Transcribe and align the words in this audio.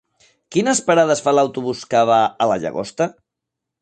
Quines 0.55 0.79
parades 0.87 1.21
fa 1.27 1.33
l'autobús 1.39 1.83
que 1.93 2.01
va 2.11 2.17
a 2.47 2.49
la 2.53 2.59
Llagosta? 2.65 3.09